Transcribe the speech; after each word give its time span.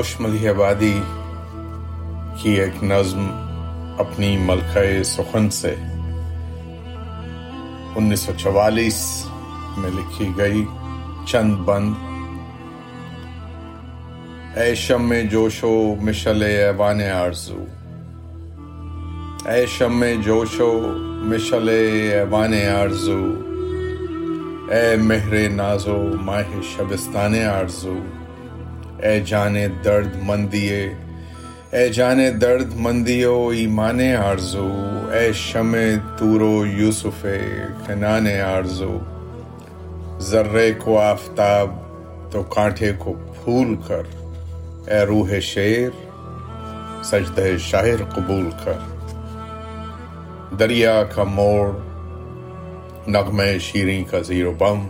جوش 0.00 0.20
ملی 0.20 0.48
آبادی 0.48 1.02
کی 2.42 2.50
ایک 2.50 2.84
نظم 2.84 3.26
اپنی 3.98 4.36
ملکہ 4.36 5.02
سخن 5.02 5.50
سے 5.50 5.74
انیس 7.96 8.20
سو 8.20 8.32
چوالیس 8.36 9.26
میں 9.76 9.90
لکھی 9.90 10.32
گئی 10.36 10.64
چند 11.26 11.54
بند۔ 11.54 11.94
اے 14.56 14.74
شم 14.74 15.08
میں 15.08 15.22
جوشو 15.22 15.94
مشل 16.00 16.42
ایوان 16.42 17.00
آرزو۔ 17.02 17.64
اے 19.50 19.66
شم 19.66 20.00
میں 20.00 20.16
جوشو 20.16 20.80
مشل 21.24 21.68
ایوان 21.68 22.54
آرزو۔ 22.80 23.24
اے 24.70 24.96
مہر 24.96 25.48
نازو 25.48 26.02
ماہ 26.22 26.60
شبستان 26.76 27.34
آرزو۔ 27.44 27.98
اے 29.02 29.20
جان 29.20 29.56
درد 29.84 30.16
مندیے، 30.22 30.94
اے 31.70 31.88
جان 31.88 32.20
درد 32.40 32.74
مندیو 32.76 33.48
ایمان 33.48 34.00
آرزو، 34.24 34.72
اے 35.12 35.32
شم 35.32 35.76
تورو 36.18 36.66
یوسف 36.66 37.26
خنان 37.86 38.26
آرزو۔ 38.46 38.98
ذرے 40.18 40.72
کو 40.78 41.00
آفتاب، 41.00 41.70
تو 42.30 42.42
کانٹے 42.42 42.92
کو 42.98 43.12
پھول 43.12 43.76
کر۔ 43.86 44.02
اے 44.86 45.00
روح 45.04 45.30
شیر 45.40 45.90
سجدہ 47.02 47.46
شاعر 47.58 48.04
قبول 48.14 48.50
کر۔ 48.64 48.78
دریا 50.58 51.02
کا 51.14 51.24
موڑ، 51.24 51.70
نغمہ 53.06 53.58
شیریں 53.60 54.04
کا 54.04 54.20
زیر 54.20 54.46
بم۔ 54.58 54.88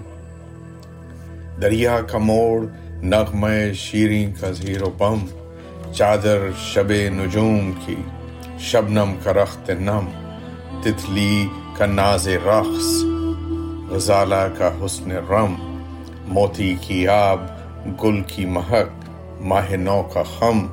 دریا 1.62 2.00
کا 2.11 2.19
موڑ 2.19 2.67
نغمہ 3.03 3.73
شیریں 3.75 4.33
کا 4.41 4.51
زیر 4.51 4.81
بم، 4.98 5.27
چادر 5.93 6.39
شب 6.59 6.91
نجوم 6.91 7.73
کی، 7.87 7.97
شبنم 8.59 9.12
کا 9.23 9.33
رخت 9.33 9.70
نم، 9.70 10.09
تتلی 10.83 11.47
کا 11.77 11.87
ناز 11.87 12.29
رقص، 12.29 13.05
غزالہ 13.91 14.59
کا 14.59 14.70
حسن 14.84 15.11
رم، 15.11 15.55
موتی 16.27 16.75
کی 16.81 17.09
آب، 17.09 17.41
گل 18.03 18.20
کی 18.27 18.47
مہک، 18.47 19.11
ماہ 19.41 19.73
نو 19.73 20.03
کا 20.03 20.23
خم۔ 20.39 20.67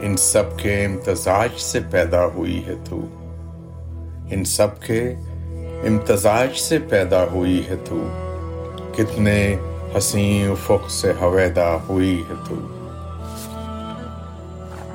ان 0.00 0.16
سب 0.16 0.58
کے 0.58 0.84
امتزاج 0.84 1.58
سے 1.58 1.80
پیدا 1.90 2.26
ہوئی 2.26 2.62
ہے 2.66 2.74
تو۔ 2.84 3.00
ان 4.30 4.44
سب 4.44 4.82
کے 4.82 5.14
امتزاج 5.86 6.58
سے 6.58 6.78
پیدا 6.78 7.24
ہوئی 7.24 7.62
ہے 7.68 7.76
تو۔ 7.84 8.08
کتنے 8.96 9.56
حسین 9.96 10.50
افق 10.50 10.90
سے 10.90 11.12
ہویدا 11.20 11.74
ہوئی 11.88 12.22
ہے 12.28 12.34
تو 12.48 12.54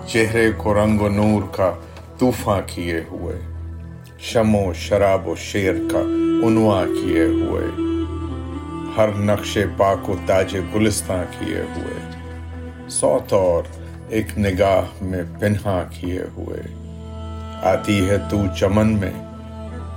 چہرے 0.07 0.49
کو 0.57 0.73
رنگ 0.73 1.01
و 1.01 1.09
نور 1.09 1.41
کا 1.51 1.71
طوفان 2.19 2.61
کیے 2.67 3.01
ہوئے 3.11 3.37
شم 4.21 4.55
و 4.55 4.71
شراب 4.75 5.27
و 5.27 5.35
شیر 5.41 5.75
کا 5.91 6.01
عنوا 6.47 6.83
کیے 6.85 7.25
ہوئے 7.25 7.67
ہر 8.97 9.13
نقش 9.21 9.57
پاک 9.77 10.09
و 10.09 10.15
تاج 10.25 10.55
گلستان 10.75 11.23
کیے 11.31 11.61
ہوئے 11.75 11.99
سوت 12.89 13.33
اور 13.33 13.63
ایک 14.09 14.37
نگاہ 14.37 15.03
میں 15.03 15.23
پنہا 15.39 15.81
کیے 15.89 16.23
ہوئے 16.37 16.61
آتی 17.63 17.99
ہے 18.09 18.17
تو 18.31 18.37
چمن 18.59 18.99
میں 18.99 19.11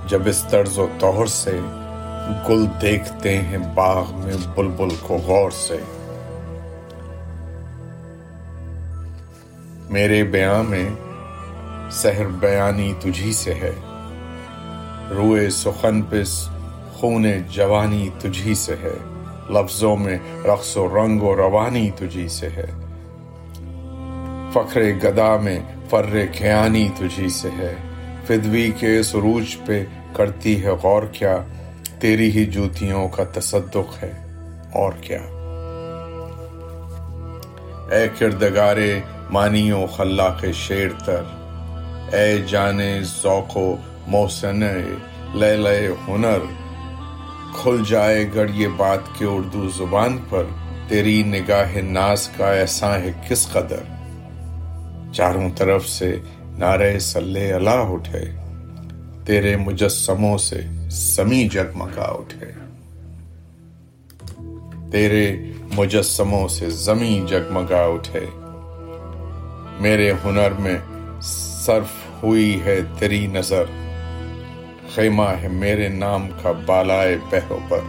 جب 0.09 0.27
اس 0.27 0.45
طرز 0.49 0.77
و 0.79 0.87
طور 0.99 1.25
سے 1.31 1.59
گل 2.49 2.65
دیکھتے 2.81 3.37
ہیں 3.37 3.57
باغ 3.57 4.13
میں 4.13 4.33
بلبل 4.55 4.95
کو 5.01 5.15
غور 5.15 5.51
سے۔ 5.51 5.77
میرے 9.89 10.23
بیاں 10.23 10.63
میں 10.63 10.89
سحر 11.91 12.25
بیانی 12.25 12.93
تجھی 12.99 13.33
سے 13.33 13.53
ہے۔ 13.53 13.71
روئے 15.09 15.49
سخن 15.49 16.01
پس، 16.01 16.49
خون 16.93 17.25
جوانی 17.49 18.09
تجھی 18.19 18.53
سے 18.53 18.75
ہے۔ 18.83 18.97
لفظوں 19.49 19.97
میں 19.97 20.17
رقص 20.45 20.77
و 20.77 20.87
رنگ 20.87 21.21
و 21.21 21.35
روانی 21.35 21.91
تجھی 21.95 22.27
سے 22.27 22.49
ہے۔ 22.49 22.65
فخر 24.53 24.81
گدا 25.03 25.37
میں 25.37 25.59
فر 25.89 26.25
کھیانی 26.31 26.89
تجھی 26.97 27.29
سے 27.29 27.49
ہے۔ 27.57 27.75
فدوی 28.27 28.71
کے 28.79 29.03
سروج 29.03 29.57
پہ 29.65 29.85
کرتی 30.13 30.63
ہے 30.63 30.69
غور 30.69 31.03
کیا۔ 31.03 31.37
تیری 32.01 32.29
ہی 32.31 32.45
جوتیوں 32.45 33.07
کا 33.07 33.23
تصدق 33.33 34.03
ہے، 34.03 34.11
اور 34.73 34.93
کیا؟ 35.01 35.21
اے 37.91 38.07
کردگارے 38.19 38.91
مانیو 39.31 39.85
خلاق 39.95 40.43
شیر 40.55 40.91
تر، 41.05 41.23
اے 42.13 42.37
جانے 42.47 42.93
ذوق 43.21 43.55
و 43.57 43.75
محسن 44.07 44.63
لے 45.33 45.55
لے 45.57 45.87
ہنر، 46.07 46.45
کھل 47.55 47.83
جائے 47.89 48.25
گڑ 48.35 48.49
یہ 48.53 48.67
بات 48.77 49.17
کے 49.17 49.25
اردو 49.25 49.69
زبان 49.77 50.17
پر 50.29 50.43
تیری 50.87 51.21
نگاہ 51.23 51.77
ناز 51.83 52.27
کا 52.37 52.51
ایسا 52.53 52.93
ہے 52.99 53.11
کس 53.27 53.47
قدر؟ 53.51 53.83
چاروں 55.13 55.49
طرف 55.57 55.87
سے 55.89 56.15
نعرے 56.57 56.97
صلی 56.99 57.51
اللہ 57.51 57.91
اٹھے۔ 57.93 58.23
تیرے 59.25 59.57
مجسموں 59.57 60.37
سے 60.37 60.61
سمی 60.89 61.47
جگمگا 61.47 62.03
اٹھے۔ 62.03 62.51
تیرے 64.91 65.37
مجسموں 65.73 66.47
سے 66.47 66.69
زمیں 66.69 67.27
جگمگا 67.27 67.83
اٹھے۔ 67.83 68.25
میرے 69.79 70.13
ہنر 70.25 70.51
میں 70.51 70.77
صرف 71.21 72.23
ہوئی 72.23 72.61
ہے 72.65 72.79
تیری 72.99 73.27
نظر۔ 73.27 73.63
خیمہ 74.95 75.23
ہے 75.41 75.47
میرے 75.47 75.87
نام 75.87 76.29
کا 76.43 76.51
بالائے 76.65 77.17
پہرو 77.29 77.59
پر۔ 77.69 77.79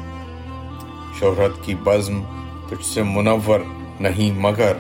شہرت 1.21 1.65
کی 1.65 1.75
بزم 1.75 2.23
تجھ 2.71 2.87
سے 2.87 3.03
منور 3.03 3.61
نہیں، 4.01 4.39
مگر 4.41 4.73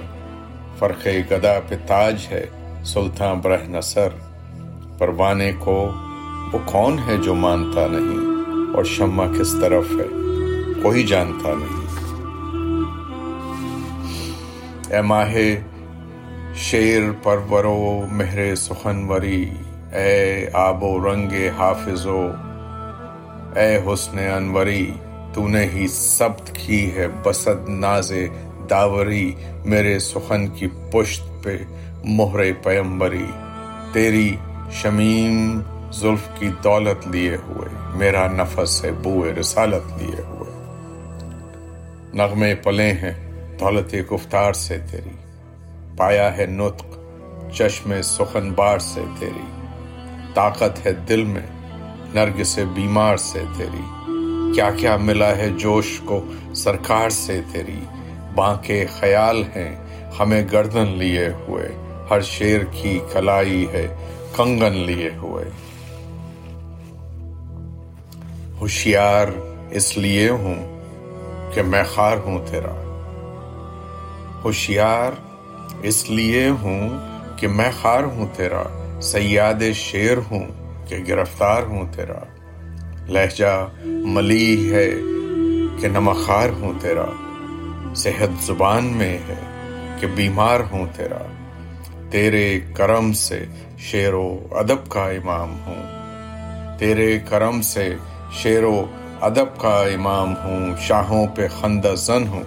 فرق 0.78 1.08
گدا 1.30 1.60
پہ 1.68 1.74
تاج 1.86 2.26
ہے 2.30 2.46
سلطان 2.84 3.40
برہ 3.40 3.56
نصر 3.68 4.08
پروانے 4.98 5.52
کو 5.58 5.92
وہ 6.52 6.58
کون 6.64 6.98
ہے 7.06 7.16
جو 7.16 7.34
مانتا 7.34 7.86
نہیں 7.86 8.32
اور 8.74 8.84
شمع 8.84 9.26
کس 9.40 9.54
طرف 9.60 9.84
ہے؟ 9.90 10.06
کوئی 10.82 11.02
جانتا 11.02 11.54
نہیں۔ 11.58 11.82
اے 14.94 15.00
ماہ، 15.00 15.34
شیر، 16.54 17.02
پرورو، 17.22 18.06
مہر 18.12 18.54
سخنوری، 18.54 19.50
اے 19.92 20.46
آب 20.52 20.82
و 20.82 21.12
رنگ 21.12 21.32
حافظو، 21.58 22.28
اے 23.56 23.78
حسن 23.86 24.18
انوری، 24.18 24.92
تو 25.32 25.48
نے 25.48 25.66
ہی 25.74 25.86
سبت 25.88 26.58
کی 26.66 26.94
ہے 26.94 27.06
بسد 27.24 27.68
ناز 27.68 28.12
داوری، 28.70 29.32
میرے 29.64 29.98
سخن 29.98 30.46
کی 30.46 30.66
پشت 30.90 31.22
پہ 31.42 31.56
مہر 32.04 32.52
پیمبری۔ 32.62 33.26
تیری 33.92 34.36
شمیم 34.72 35.60
زلف 35.92 36.28
کی 36.38 36.48
دولت 36.64 37.08
لیے 37.08 37.36
ہوئے، 37.36 37.68
میرا 37.94 38.26
نفس 38.26 38.84
ہے 38.84 38.92
بوئے 38.92 39.32
رسالت 39.32 40.02
لیے 40.02 40.22
ہوئے۔ 40.28 40.52
نغمے 42.14 42.54
پلے 42.54 42.92
ہیں، 42.92 43.32
دولت 43.60 43.94
گفتار 44.12 44.52
سے 44.52 44.78
تیری۔ 44.90 45.10
پایا 45.96 46.36
ہے 46.36 46.46
نطق، 46.46 46.86
چشم 47.52 48.02
سخن 48.02 48.52
بار 48.52 48.78
سے 48.78 49.00
تیری۔ 49.18 49.62
طاقت 50.34 50.86
ہے 50.86 50.92
دل 50.92 51.24
میں 51.24 51.46
نرگ 52.14 52.42
سے 52.42 52.64
بیمار 52.64 53.16
سے 53.16 53.44
تیری۔ 53.56 53.82
کیا 54.54 54.70
کیا 54.70 54.96
ملا 54.96 55.36
ہے 55.36 55.48
جوش 55.48 56.00
کو 56.04 56.24
سرکار 56.54 57.10
سے 57.10 57.40
تیری۔ 57.52 57.80
بانکے 58.34 58.86
خیال 59.00 59.42
ہیں، 59.42 59.76
ہمیں 60.20 60.44
گردن 60.52 60.86
لیے 60.86 61.28
ہوئے۔ 61.28 61.68
ہر 62.10 62.20
شیر 62.20 62.60
کی 62.64 62.98
کلائی 63.12 63.66
ہے، 63.72 63.88
کنگن 64.36 64.72
لیے 64.72 65.10
ہوئے۔ 65.22 65.44
ہوشیار 68.62 69.28
اس 69.70 69.98
لیے 69.98 70.28
ہوں 70.28 70.82
کہ 71.54 71.62
میں 71.62 71.82
خار 71.94 72.16
ہوں 72.16 72.46
تیرا۔ 72.46 72.74
ہوشیار 74.44 75.12
اس 75.82 76.10
لیے 76.10 76.48
ہوں 76.48 76.88
کہ 77.38 77.48
میں 77.48 77.70
خار 77.80 78.02
ہوں 78.02 78.26
تیرا۔ 78.36 78.62
سیاد 79.02 79.74
شیر 79.74 80.18
ہوں 80.18 80.46
کہ 80.88 80.96
گرفتار 81.08 81.62
ہوں 81.62 81.86
تیرا۔ 81.92 82.18
لہجہ 83.08 83.68
ملی 83.84 84.74
ہے 84.74 84.90
کہ 85.80 85.88
نمخار 85.88 86.48
ہوں 86.48 86.72
تیرا۔ 86.80 87.06
صحت 87.96 88.42
زبان 88.42 88.84
میں 88.84 89.18
ہے 89.28 89.40
کہ 90.00 90.06
بیمار 90.06 90.60
ہوں 90.72 90.86
تیرا۔ 90.96 91.22
تیرے 92.10 92.60
کرم 92.74 93.12
سے 93.12 93.44
شیر 93.78 94.14
و 94.14 94.46
ادب 94.50 94.88
کا 94.88 95.04
امام 95.04 95.56
ہوں۔ 95.66 96.02
تیرے 96.78 97.18
کرم 97.28 97.62
سے 97.62 97.94
شعر 98.32 98.62
و 98.62 98.84
ادب 99.20 99.58
کا 99.58 99.82
امام 99.94 100.34
ہوں، 100.36 100.76
شاہوں 100.80 101.26
پہ 101.26 101.48
خندہ 101.60 101.94
زن 101.96 102.24
ہوں 102.28 102.42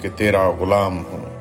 کہ 0.00 0.08
تیرا 0.16 0.50
غلام 0.50 0.98
ہوں۔ 0.98 1.32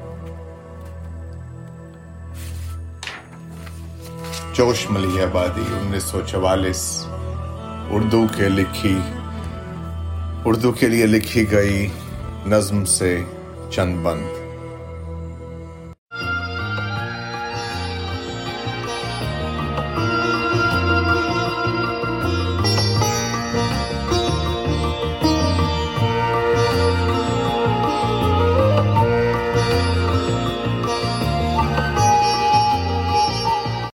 جوش 4.53 4.87
ملی 4.89 5.21
آبادی 5.21 5.63
انیس 5.69 6.03
سو 6.03 6.21
چوالیس۔ 6.27 7.05
اردو 7.89 8.25
کے 8.37 8.49
لکھی، 8.49 8.99
اردو 10.45 10.71
کے 10.71 10.87
لیے 10.87 11.05
لکھی 11.05 11.51
گئی 11.51 11.87
نظم 12.45 12.85
سے 12.85 13.23
چند 13.71 14.03
بند۔ 14.03 14.40